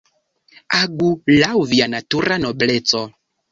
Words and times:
Agu 0.77 1.09
laŭ 1.35 1.53
via 1.73 1.91
natura 1.93 2.41
nobleco. 2.49 3.07